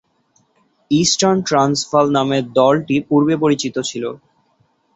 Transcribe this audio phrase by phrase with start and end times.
[0.91, 4.03] Eastern Transvaal নামে দলটি পূর্বে পরিচিত ছিল।